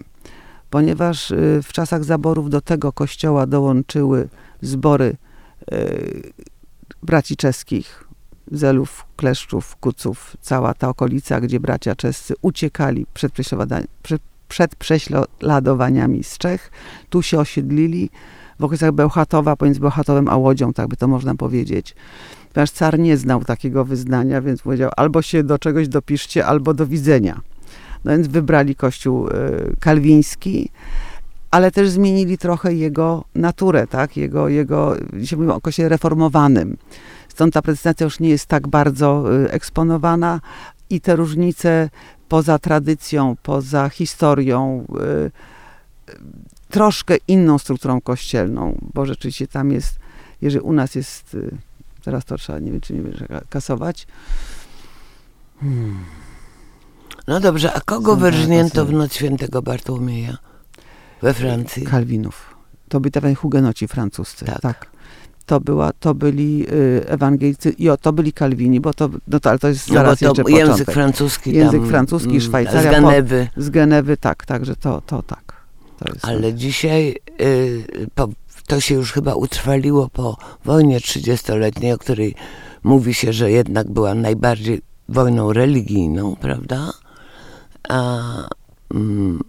[0.70, 4.30] ponieważ y, w czasach zaborów do tego kościoła dołączyły
[4.62, 5.16] zbory
[5.72, 6.34] y,
[7.04, 8.08] braci czeskich,
[8.52, 13.34] Zelów, Kleszczów, Kuców, cała ta okolica, gdzie bracia czescy uciekali przed,
[14.48, 16.72] przed, prześladowaniami z Czech.
[17.10, 18.10] Tu się osiedlili
[18.60, 21.96] w okolicach Bełchatowa, pomiędzy Bełchatowem a Łodzią, tak by to można powiedzieć.
[22.54, 26.88] Ponieważ car nie znał takiego wyznania, więc powiedział albo się do czegoś dopiszcie, albo do
[26.88, 27.42] widzenia.
[28.08, 29.32] No więc wybrali kościół e,
[29.80, 30.70] kalwiński,
[31.52, 34.18] ale też zmienili trochę jego naturę, tak?
[34.18, 36.78] Jego, jego, dzisiaj mówimy o kościele reformowanym.
[37.30, 40.42] Stąd ta prezentacja już nie jest tak bardzo e, eksponowana
[40.90, 41.90] i te różnice
[42.30, 45.32] poza tradycją, poza historią, e,
[46.70, 50.00] troszkę inną strukturą kościelną, bo rzeczywiście tam jest,
[50.42, 51.38] jeżeli u nas jest,
[52.04, 54.08] teraz to trzeba, nie wiem, czy nie będzie kasować,
[57.28, 60.38] No dobrze, a kogo wyrżnięto w noc świętego Bartłomieja
[61.22, 61.84] we Francji?
[61.84, 62.56] Kalwinów.
[62.90, 64.46] To byli zwani hugenoci francuscy.
[64.46, 64.62] Tak.
[64.62, 64.86] Tak.
[65.46, 69.60] To, była, to byli y, ewangelicy i to byli kalwini, bo to, no to, ale
[69.60, 70.94] to jest No zaraz jeszcze to język początek.
[70.94, 73.48] francuski Język francuski, mm, Szwajcaria, Z po- Genewy.
[73.58, 75.54] Z Genewy, tak, także to, to tak.
[76.00, 78.28] To jest, Ale dzisiaj y, po,
[78.68, 82.36] to się już chyba utrwaliło po wojnie 30-letniej, o której
[82.84, 86.92] mówi się, że jednak była najbardziej wojną religijną, prawda?
[87.90, 88.20] A
[88.94, 89.40] mm,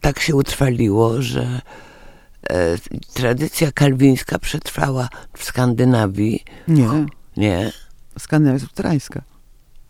[0.00, 1.60] tak się utrwaliło, że
[2.50, 2.78] e,
[3.14, 6.44] tradycja kalwińska przetrwała w Skandynawii.
[6.68, 6.88] Nie,
[7.36, 7.72] Nie,
[8.18, 9.22] Skandynawia jest luterańska.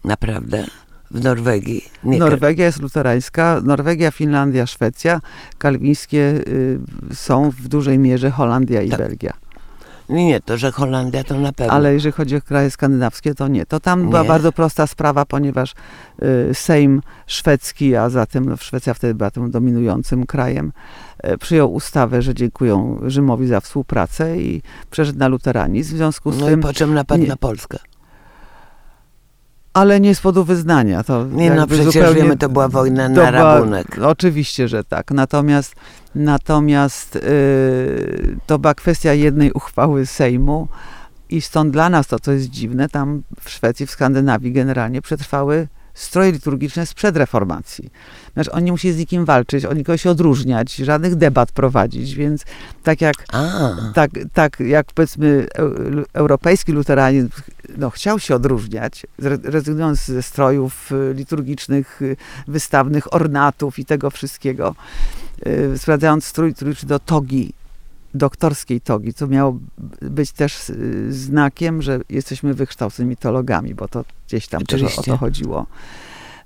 [0.05, 0.65] naprawdę.
[1.11, 1.85] W Norwegii.
[2.05, 5.21] Nie, Norwegia jest luterańska, Norwegia, Finlandia, Szwecja.
[5.59, 6.79] Kalwińskie y,
[7.15, 8.99] są w dużej mierze Holandia i Tak.
[8.99, 9.33] Belgia.
[10.13, 11.73] Nie, nie, to, że Holandia to na pewno.
[11.73, 13.67] Ale jeżeli chodzi o kraje skandynawskie, to nie.
[13.67, 14.29] To tam była Nie?
[14.29, 15.75] bardzo prosta sprawa, ponieważ
[16.51, 20.73] y, Sejm szwedzki, a zatem no, Szwecja wtedy była tym dominującym krajem,
[21.27, 25.95] y, przyjął ustawę, że dziękują Rzymowi za współpracę i przeszedł na luteranizm.
[25.95, 27.79] W związku z no i tym, po czym napadł nie- na Polskę.
[29.73, 31.03] Ale nie z powodu wyznania.
[31.05, 33.99] To Nie, no przecież zupełnie- wiemy, to była wojna na była- rabunek.
[34.03, 35.11] Oczywiście, że tak.
[35.11, 35.75] Natomiast,
[36.15, 40.69] natomiast yy, to była kwestia jednej uchwały Sejmu
[41.31, 45.69] i stąd dla nas to, co jest dziwne, tam w Szwecji, w Skandynawii generalnie przetrwały
[45.95, 47.91] stroje liturgiczne sprzed reformacji.
[48.35, 52.45] Znaczy, oni nie musieli z nikim walczyć, oni nikogo się odróżniać, żadnych debat prowadzić, więc
[52.83, 57.29] tak jak A, tak, tak jak powiedzmy eu- europejski luteranizm
[57.77, 59.07] no, chciał się odróżniać,
[59.43, 62.17] rezygnując ze strojów y, liturgicznych, y,
[62.49, 64.75] wystawnych, ornatów i tego wszystkiego,
[65.47, 67.53] y, sprowadzając strój liturgiczny do togi,
[68.15, 69.59] doktorskiej togi, co miało
[70.01, 75.17] być też y, znakiem, że jesteśmy wykształconymi teologami, bo to gdzieś tam też o, to
[75.17, 75.67] chodziło.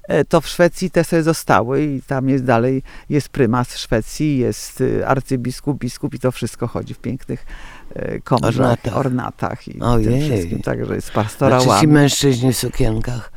[0.08, 4.80] E, To w Szwecji te sobie zostały i tam jest dalej, jest prymas Szwecji, jest
[4.80, 7.46] y, arcybiskup, biskup i to wszystko chodzi w pięknych
[7.94, 8.96] e, komrzach, Ornatach.
[8.96, 10.06] ornatach, i Ojej.
[10.20, 11.80] tym wszystkim, także jest znaczy pastorałami.
[11.80, 13.32] ci mężczyźni w sukienkach.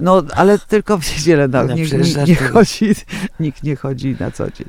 [0.00, 1.92] No, ale tylko w niedzielę, no, No, nikt,
[2.28, 2.94] nie chodzi,
[3.40, 4.66] nikt nie chodzi na co dzień.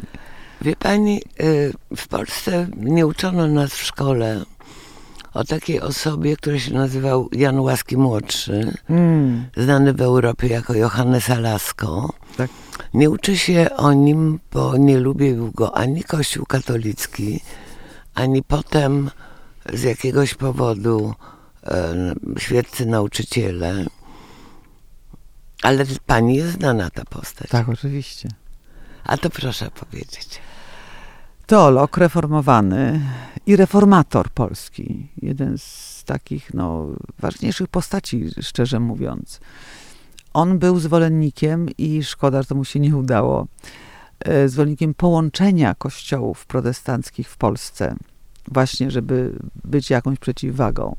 [0.62, 4.46] Wie pani, y, w Polsce nie uczono nas w szkole
[5.34, 11.30] o takiej osobie, który się nazywał Jan Łaski Młodszy, Mm, znany w Europie jako Johannes
[11.30, 12.14] Alasko.
[12.38, 12.50] Tak.
[12.94, 17.42] Nie uczy się o nim, bo nie lubił go ani Kościół katolicki,
[18.14, 19.12] ani potem
[19.74, 21.14] z jakiegoś powodu
[21.64, 21.96] e,
[22.38, 23.86] świeccy nauczyciele.
[25.64, 27.50] Ale pani jest znana ta postać.
[27.50, 28.30] tak, oczywiście.
[29.04, 30.40] A to proszę powiedzieć.
[31.48, 33.02] Teolog reformowany
[33.46, 35.08] i reformator polski.
[35.22, 36.88] Jeden z takich no,
[37.20, 39.40] ważniejszych postaci, szczerze mówiąc.
[40.34, 43.48] On był zwolennikiem i szkoda, że to mu się nie udało,
[44.20, 47.96] e, zwolennikiem połączenia kościołów protestanckich w Polsce.
[48.52, 50.96] właśnie, żeby być jakąś przeciwwagą.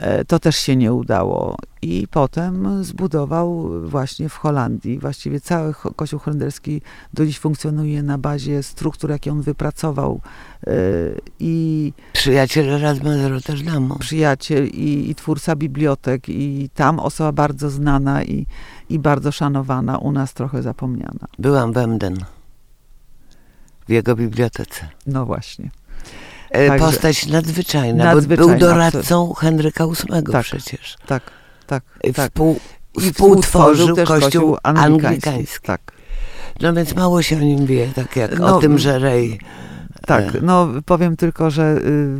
[0.00, 1.56] E, To też się nie udało.
[1.82, 6.82] I potem zbudował właśnie w Holandii, właściwie cały Kościół holenderski
[7.14, 10.20] do dziś funkcjonuje na bazie struktur, jakie on wypracował.
[10.66, 10.70] E,
[11.40, 13.98] I Przyjaciel Erasma z Rotterdamu.
[13.98, 18.46] przyjaciel, i, i twórca bibliotek, i tam osoba bardzo znana i,
[18.88, 21.26] i bardzo szanowana, u nas trochę zapomniana.
[21.38, 22.16] Byłam w Emden.
[23.88, 24.88] W jego bibliotece.
[25.06, 25.70] No właśnie.
[26.50, 30.42] E, Także- Postać nadzwyczajna, bo Nadzwyczajna, był doradcą Henryka VIII Tak.
[30.44, 30.96] przecież.
[31.06, 31.22] Tak,
[31.66, 31.82] tak,
[32.14, 32.30] tak.
[32.30, 32.60] Współ,
[32.98, 35.06] I współtworzył też kościół anglikański.
[35.06, 35.66] anglikański.
[35.66, 35.80] Tak,
[36.60, 39.40] No więc mało się o nim wie, tak jak No, o tym, że Rej...
[40.06, 40.34] tak.
[40.34, 40.40] E.
[40.42, 42.18] No powiem tylko, że y,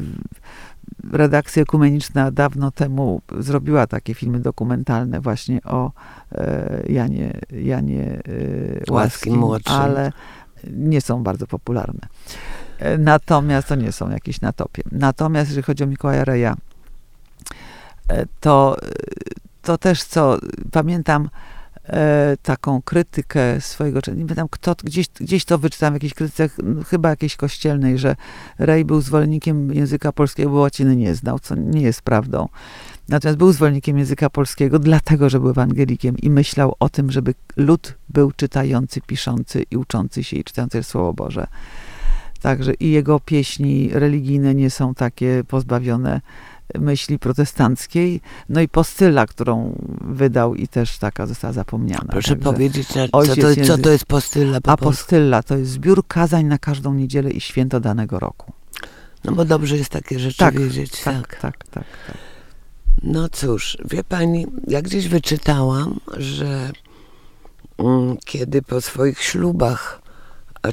[1.13, 5.93] redakcja ekumeniczna dawno temu zrobiła takie filmy dokumentalne właśnie o
[6.33, 8.21] e, Janie, Janie e,
[8.79, 9.75] Łaskim Łaskim, młodszym.
[9.75, 10.13] ale
[10.73, 12.01] nie są bardzo popularne.
[12.99, 14.83] Natomiast to nie są jakieś na topie.
[14.93, 16.57] Natomiast jeżeli chodzi o Mikołaja Reja,
[18.09, 18.89] e, to, e,
[19.63, 20.39] to też co,
[20.73, 21.29] pamiętam
[21.85, 26.57] e, taką krytykę swojego, nie pamiętam kto, gdzieś, gdzieś to wyczytałem w jakiejś krytyce, ch-
[26.89, 28.17] chyba jakiejś kościelnej, że
[28.59, 32.49] Rej był zwolennikiem języka polskiego, bo łaciny nie znał, co nie jest prawdą.
[33.09, 37.95] Natomiast był zwolennikiem języka polskiego, dlatego, że był ewangelikiem i myślał o tym, żeby lud
[38.09, 41.47] był czytający, piszący i uczący się i czytający Słowo Boże.
[42.41, 46.21] Także i jego pieśni religijne nie są takie pozbawione
[46.79, 48.21] myśli protestanckiej.
[48.49, 52.05] No i postyla, którą wydał i też taka została zapomniana.
[52.11, 54.73] Proszę Także powiedzieć, co, to, co to jest postyla po?
[54.73, 58.53] Apostylla to jest zbiór kazań na każdą niedzielę i święto danego roku.
[59.25, 61.03] No bo dobrze jest takie rzeczy Tak, wiedzieć.
[61.03, 61.41] Tak, Tak.
[61.41, 61.85] tak, tak.
[62.07, 62.17] tak.
[63.03, 66.71] No cóż, wie pani, ja gdzieś wyczytałam, że
[67.79, 70.00] mm, kiedy po swoich ślubach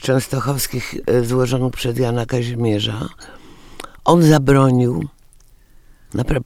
[0.02, 3.10] częstochowskich e, złożonych przez Jana Kazimierza,
[4.06, 5.08] on zabronił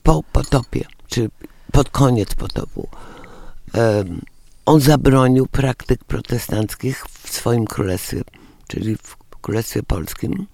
[0.03, 1.29] po potopie, czy
[1.71, 2.87] pod koniec potopu,
[4.65, 8.21] on zabronił praktyk protestanckich w swoim królestwie,
[8.67, 10.47] czyli w królestwie polskim.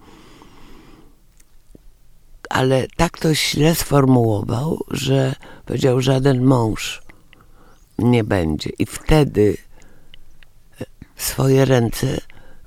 [2.50, 7.02] Ale tak to źle sformułował, że powiedział, żaden mąż
[8.00, 8.70] nie będzie.
[8.80, 9.58] I wtedy
[10.82, 12.18] e, swoje ręce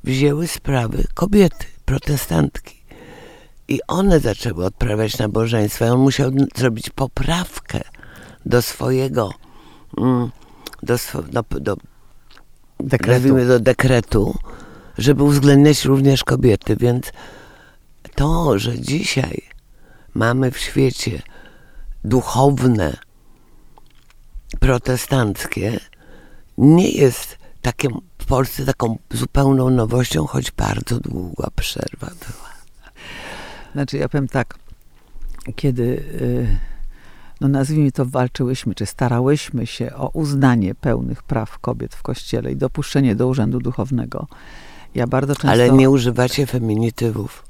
[0.05, 2.81] wzięły sprawy kobiety, protestantki.
[3.69, 5.87] I one zaczęły odprawiać nabożeństwa.
[5.87, 7.81] I on musiał zrobić poprawkę
[8.47, 9.31] do swojego,
[9.99, 10.31] mm,
[10.83, 11.77] do, swo, do, do,
[12.81, 13.47] Dekretu.
[13.47, 14.39] do dekretu,
[14.99, 16.77] żeby uwzględniać również kobiety.
[16.77, 17.13] Więc
[18.15, 19.43] to, że dzisiaj
[20.15, 21.23] mamy w świecie
[22.05, 22.97] duchowne,
[24.61, 25.81] protestanckie,
[26.59, 32.51] nie jest takim, w Polsce taką zupełną nowością, choć bardzo długa przerwa była.
[33.73, 34.59] Znaczy, ja powiem tak,
[35.57, 36.59] kiedy, y,
[37.41, 42.57] no nazwijmy to, walczyłyśmy, czy starałyśmy się o uznanie pełnych praw kobiet w Kościele i
[42.57, 44.27] dopuszczenie do urzędu duchownego,
[44.95, 45.49] ja bardzo często...
[45.49, 47.45] Ale nie używacie feminitywów.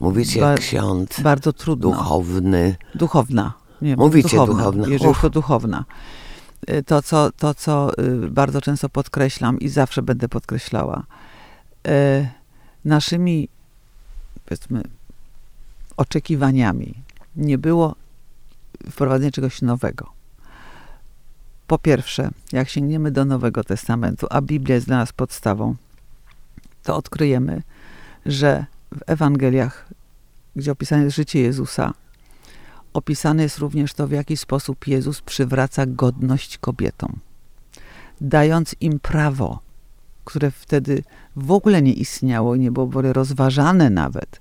[0.00, 1.90] Mówicie Ba- jak ksiądz, Bardzo trudno.
[1.90, 2.76] duchowny.
[2.94, 3.52] Duchowna.
[3.82, 4.88] Nie, Mówicie duchowna, duchowna.
[4.88, 5.20] Jeżeli Uf.
[5.20, 5.84] to duchowna.
[6.70, 11.04] Y, To co, to, co y, bardzo często podkreślam i zawsze będę podkreślała,
[11.86, 12.28] y,
[12.84, 13.48] naszymi,
[14.44, 14.82] powiedzmy,
[15.96, 16.94] oczekiwaniami
[17.36, 17.94] nie było
[18.90, 20.12] wprowadzenia czegoś nowego.
[21.66, 25.74] Po pierwsze, jak sięgniemy do Nowego Testamentu, a Biblia jest dla nas podstawą,
[26.82, 27.62] to odkryjemy,
[28.26, 29.88] że w Ewangeliach,
[30.56, 31.94] gdzie opisane jest życie Jezusa,
[32.94, 37.18] opisane jest również to, w jaki sposób Jezus przywraca godność kobietom,
[38.20, 39.58] dając im prawo,
[40.24, 41.02] które wtedy
[41.36, 44.40] w ogóle nie istniało i nie było w ogóle rozważane nawet.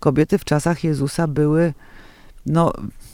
[0.00, 1.74] Kobiety w czasach Jezusa były
[2.46, 2.72] no,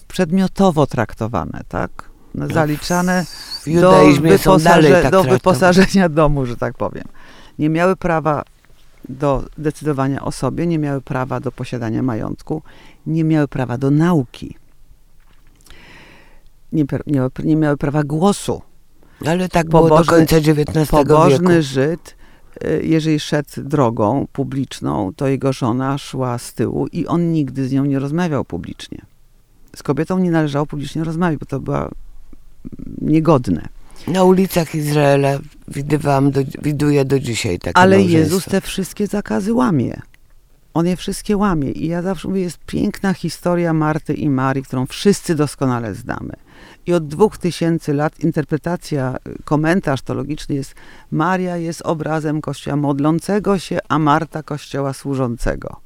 [0.08, 1.90] przedmiotowo traktowane, tak?
[2.34, 3.24] No, zaliczane
[3.66, 7.04] W do, wyposaże- tak do wyposażenia domu, że tak powiem.
[7.58, 8.44] Nie miały prawa
[9.08, 12.62] do decydowania o sobie, nie miały prawa do posiadania majątku,
[13.06, 14.56] nie miały prawa do nauki.
[16.76, 18.62] Nie, nie, miały- nie miały prawa głosu.
[19.26, 21.62] Ale tak było do Pobożny- końca XIX Pobożny wieku.
[21.62, 22.16] Żyd,
[22.64, 27.72] y, jeżeli szedł drogą publiczną, to jego żona szła z tyłu i on nigdy z
[27.72, 28.98] nią nie rozmawiał publicznie.
[29.76, 31.92] Z kobietą nie należało publicznie rozmawiać, bo to była mm,
[33.00, 33.68] niegodne.
[34.08, 38.02] Na ulicach Izraela widywałam, do, widuję do dzisiaj takie Ale.
[38.02, 40.00] Jezus te wszystkie zakazy łamie.
[40.74, 41.70] On je wszystkie łamie.
[41.70, 46.32] I ja zawsze mówię, jest piękna historia Marty i Marii, którą wszyscy doskonale znamy.
[46.86, 50.74] I od dwóch tysięcy lat interpretacja, y, komentarz teologiczny jest
[51.10, 55.80] Maria jest obrazem Kościoła modlącego się, a Marta Kościoła służącego.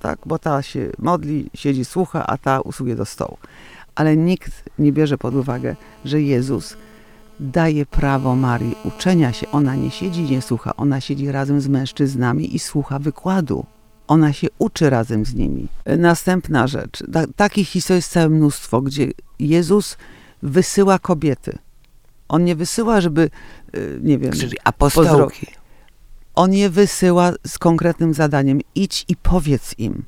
[0.00, 0.18] tak?
[0.26, 3.36] Bo ta się modli, siedzi, słucha, a ta usługuje do stołu.
[3.94, 6.76] Ale nikt nie bierze pod uwagę, że Jezus
[7.40, 9.50] daje prawo Marii uczenia się.
[9.50, 10.76] Ona nie siedzi, nie słucha.
[10.76, 13.64] Ona siedzi razem z mężczyznami i słucha wykładu.
[14.06, 15.68] Ona się uczy razem z nimi.
[15.98, 17.04] Następna rzecz.
[17.12, 19.96] Ta, takich historii jest całe mnóstwo, gdzie Jezus
[20.42, 21.58] wysyła kobiety.
[22.28, 23.30] On nie wysyła, żeby,
[23.76, 25.46] y, nie wiem, Czyli apostołki.
[26.34, 28.60] on je wysyła z konkretnym zadaniem.
[28.74, 30.04] Idź i powiedz im.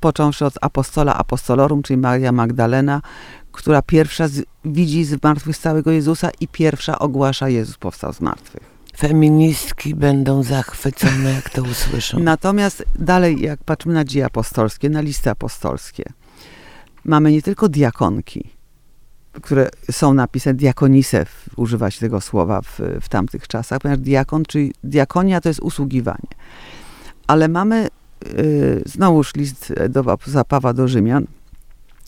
[0.00, 3.02] Począwszy od apostola apostolorum, czyli Maria Magdalena,
[3.52, 8.76] która pierwsza z, widzi zmartwychwstałego Jezusa i pierwsza ogłasza Jezus powstał z martwych.
[8.96, 12.18] Feministki będą zachwycone, jak to usłyszą.
[12.18, 16.04] Natomiast dalej, jak patrzymy na dzieje apostolskie, na listy apostolskie,
[17.04, 18.55] mamy nie tylko diakonki,
[19.42, 24.72] które są napisane, diakonise, używa się tego słowa w, w tamtych czasach, ponieważ diakon, czyli
[24.84, 26.28] diakonia to jest usługiwanie.
[27.26, 27.88] Ale mamy
[28.26, 31.26] y, znowuż list do Zapawa do Rzymian,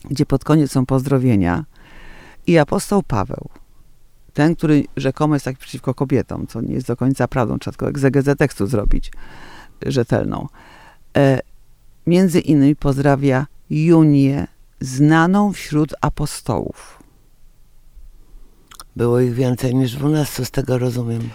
[0.05, 1.65] gdzie pod koniec są pozdrowienia
[2.47, 3.49] i apostoł Paweł,
[4.33, 7.89] ten, który rzekomo jest tak przeciwko kobietom, co nie jest do końca prawdą, trzeba tylko
[7.89, 9.11] egzegezę tekstu zrobić
[9.85, 10.47] rzetelną.
[11.17, 11.39] E,
[12.07, 14.47] między innymi pozdrawia Junię,
[14.81, 16.98] znaną wśród apostołów.
[18.95, 21.29] Było ich więcej niż 12, z tego rozumiem.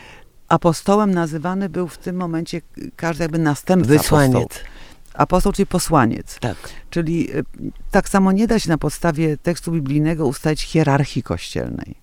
[0.49, 2.61] Apostołem nazywany był w tym momencie
[2.97, 3.89] każdy jakby następca.
[3.89, 4.61] Wysłaniec.
[5.15, 6.39] Apostoł, czyli posłaniec.
[6.41, 6.57] Tak.
[6.91, 7.45] Czyli y,
[7.91, 11.95] tak samo nie da się na podstawie tekstu biblijnego ustalić hierarchii kościelnej,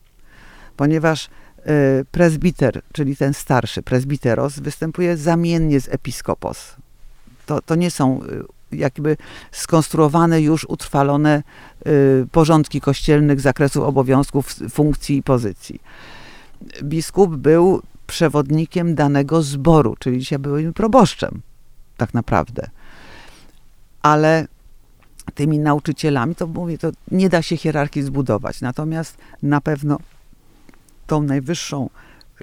[0.78, 6.76] ponieważ y, prezbiter, czyli ten starszy, prezbiteros, występuje zamiennie z episkopos.
[7.46, 9.18] To, to nie są y, jakby
[9.52, 11.44] skonstruowane już, utrwalone
[11.88, 15.82] y, porządki kościelnych z zakresu obowiązków, funkcji i pozycji.
[16.84, 21.42] Biskup był przewodnikiem danego zboru, czyli dzisiaj byłym proboszczem,
[21.98, 22.70] tak naprawdę
[24.02, 24.48] ale
[25.34, 28.62] tymi nauczycielami, to mówię, to nie da się hierarchii zbudować.
[28.62, 29.98] Natomiast na pewno
[31.08, 31.90] tą najwyższą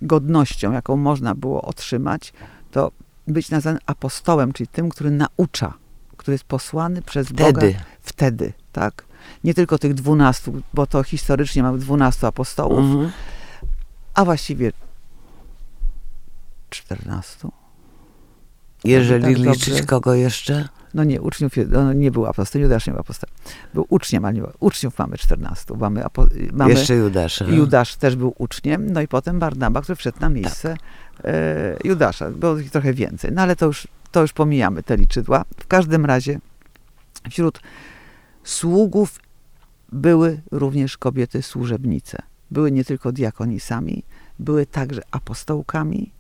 [0.03, 2.33] godnością, jaką można było otrzymać,
[2.71, 2.91] to
[3.27, 5.75] być nazwany apostołem, czyli tym, który naucza,
[6.29, 7.75] który jest posłany przez Boga Wtedy.
[8.03, 9.05] wtedy, tak?
[9.45, 13.11] Nie tylko tych dwunastu, bo to historycznie mamy dwunastu apostołów, Mhm.
[14.14, 14.73] a właściwie
[16.71, 17.53] czternastu.
[18.85, 19.85] Jeżeli tak liczyć dobrze.
[19.87, 20.69] kogo jeszcze?
[20.95, 23.31] No nie, uczniów no nie był apostoł, Judasz nie był apostoł.
[23.75, 24.51] Był uczniem, ale nie był.
[24.61, 25.75] Uczniów mamy 14.
[25.75, 26.03] Mamy,
[26.53, 27.45] mamy Jeszcze Judasza.
[27.45, 30.77] Judasz też był uczniem, no i potem Barnaba, który wszedł na miejsce
[31.25, 32.31] e, Judasza.
[32.31, 35.44] Było ich trochę więcej, no ale to już, to już pomijamy te liczydła.
[35.61, 36.38] W każdym razie
[37.31, 37.61] wśród
[38.44, 39.21] sługów
[39.92, 42.23] były również kobiety służebnice.
[42.51, 44.03] Były nie tylko diakonisami,
[44.38, 46.12] były także apostołkami.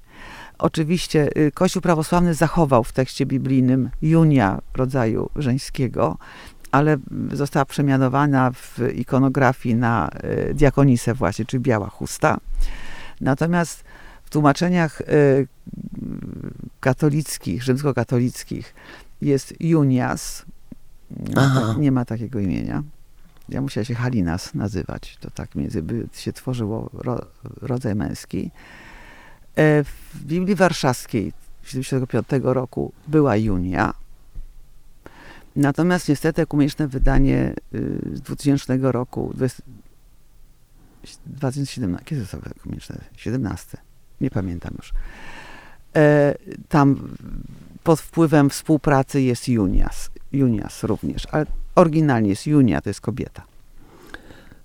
[0.58, 6.18] Oczywiście y, Kościół prawosławny zachował w tekście biblijnym junia rodzaju żeńskiego,
[6.70, 6.96] ale
[7.32, 10.10] została przemianowana w ikonografii na
[10.50, 12.38] y, diakonisę właśnie, czy biała chusta.
[13.20, 13.84] Natomiast
[14.28, 15.46] w tłumaczeniach y,
[16.80, 18.74] katolickich, rzymskokatolickich
[19.22, 20.44] jest Junias.
[21.36, 21.74] Aha.
[21.78, 22.82] Nie ma takiego imienia.
[23.48, 25.16] Ja musiała się Halinas nazywać.
[25.20, 27.26] To tak między by się tworzyło ro,
[27.60, 28.50] rodzaj męski.
[29.56, 33.94] E, W Biblii Warszawskiej z 1975 roku była Junia.
[35.56, 39.62] Natomiast niestety ekumeniczne wydanie y, z 2000 roku, 20
[41.26, 43.00] 2017, kiedy to ekumeniczne?
[43.16, 43.87] 17.
[44.20, 44.92] Nie pamiętam już.
[45.96, 46.34] E,
[46.68, 47.16] Tam
[47.82, 50.10] pod wpływem współpracy jest Junias.
[50.32, 53.42] Junias również, ale oryginalnie jest Junia, to jest kobieta.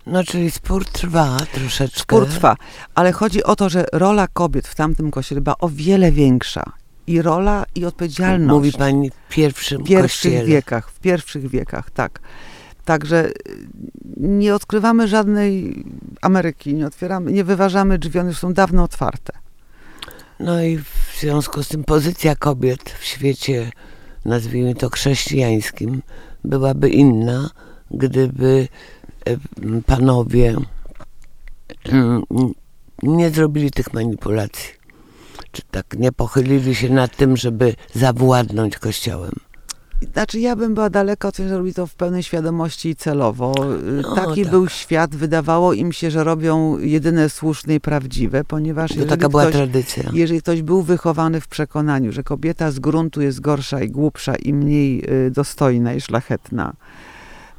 [0.06, 2.00] No, czyli spór trwa troszeczkę.
[2.02, 2.56] Spór trwa,
[2.96, 6.72] ale chodzi o to, że rola kobiet w tamtym kościele była o wiele większa.
[7.08, 8.50] I rola, i odpowiedzialność.
[8.56, 10.46] Mówi pani w pierwszym w pierwszych kościele.
[10.46, 12.20] wiekach, w pierwszych wiekach, tak.
[12.86, 13.34] Także y,
[14.18, 15.84] nie odkrywamy żadnej
[16.22, 19.43] Ameryki, nie otwieramy, nie wyważamy drzwi, one już są dawno otwarte.
[20.40, 23.72] No i w związku z tym pozycja kobiet w świecie,
[24.26, 26.02] nazwijmy to chrześcijańskim,
[26.44, 27.50] byłaby inna,
[27.92, 28.68] gdyby
[29.26, 29.38] e,
[29.86, 30.56] panowie
[31.86, 32.24] mm,
[33.04, 34.70] nie zrobili tych manipulacji.
[35.52, 39.34] Czy tak nie pochylili się nad tym, żeby zawładnąć kościołem.
[40.14, 43.54] Znaczy ja bym była daleka od tego, że robi to w pełnej świadomości i celowo.
[44.00, 44.52] Y, No, Taki tak.
[44.52, 49.44] był świat, wydawało im się, że robią jedyne słuszne i prawdziwe, ponieważ To taka była
[49.44, 50.04] ktoś, tradycja.
[50.14, 54.54] jeżeli ktoś był wychowany w przekonaniu, że kobieta z gruntu jest gorsza i głupsza i
[54.54, 56.74] mniej y, dostojna i szlachetna,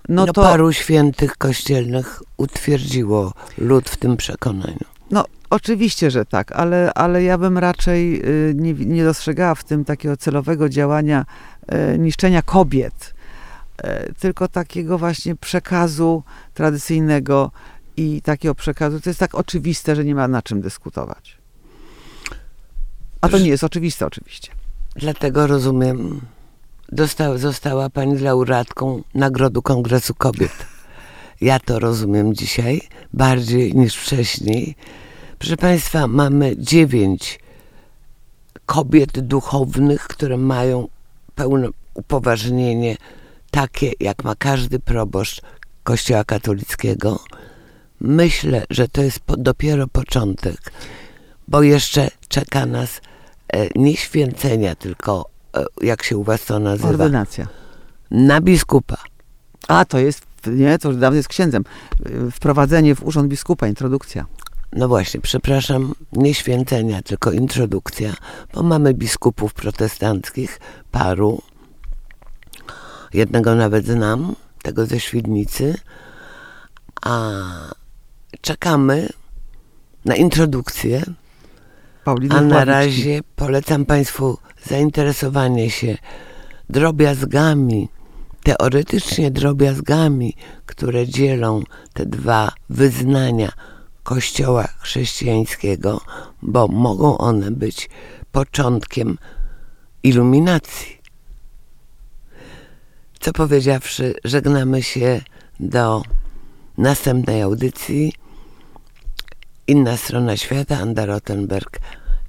[0.08, 4.78] no No, to paru świętych kościelnych utwierdziło lud w tym przekonaniu.
[5.10, 9.84] No, oczywiście, że tak, ale, ale ja bym raczej y, nie, nie dostrzegała w tym
[9.84, 11.24] takiego celowego działania
[11.98, 13.14] niszczenia kobiet,
[13.78, 16.22] e, tylko takiego właśnie przekazu
[16.54, 17.50] tradycyjnego
[17.96, 19.00] i takiego przekazu.
[19.00, 21.38] To jest tak oczywiste, że nie ma na czym dyskutować.
[23.20, 24.52] A to nie jest oczywiste oczywiście.
[24.96, 26.20] Dlatego rozumiem,
[26.92, 30.66] dosta, została pani laureatką Nagrody Kongresu Kobiet.
[31.40, 32.80] Ja to rozumiem dzisiaj
[33.12, 34.74] bardziej niż wcześniej.
[35.38, 37.38] Proszę Państwa, mamy dziewięć
[38.66, 40.88] kobiet duchownych, które mają
[41.34, 42.96] pełne upoważnienie,
[43.50, 45.40] takie jak ma każdy proboszcz
[45.82, 47.20] Kościoła katolickiego.
[48.00, 50.72] Myślę, że to jest po, dopiero początek,
[51.48, 53.00] bo jeszcze czeka nas
[53.52, 57.46] e, nie święcenia, tylko e, jak się u was to nazywa, Ordynacja.
[58.10, 58.96] na biskupa.
[59.68, 61.64] A, to jest, nie, to już dawno jest księdzem.
[62.06, 64.26] Y, Wprowadzenie w urząd biskupa, introdukcja.
[64.74, 68.14] No właśnie, przepraszam, nie święcenia, tylko introdukcja,
[68.54, 70.60] bo mamy biskupów protestanckich,
[70.90, 71.42] paru.
[73.12, 75.74] Jednego nawet znam, tego ze Świdnicy.
[77.02, 77.40] A
[78.40, 79.08] czekamy
[80.04, 81.02] na introdukcję,
[82.04, 85.98] Paulina a na razie polecam Państwu zainteresowanie się
[86.70, 87.88] drobiazgami,
[88.42, 91.62] teoretycznie drobiazgami, które dzielą
[91.92, 93.52] te dwa wyznania
[94.04, 96.00] Kościoła chrześcijańskiego,
[96.42, 97.90] bo mogą one być
[98.32, 99.18] początkiem
[100.02, 100.98] iluminacji.
[103.20, 105.20] Co powiedziawszy, żegnamy się
[105.60, 106.02] do
[106.78, 108.12] następnej audycji.
[109.66, 111.80] Inna strona świata, Anda Rottenberg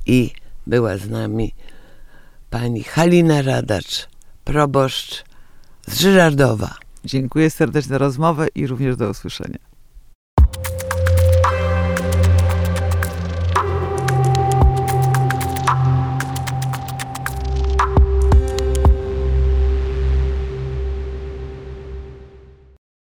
[0.06, 0.32] i
[0.68, 1.54] była z nami
[2.50, 4.10] pani Halina Radacz,
[4.44, 5.24] proboszcz
[5.88, 6.76] z Żyrardowa.
[7.06, 9.75] Dziękuję serdecznie za rozmowę i również do usłyszenia.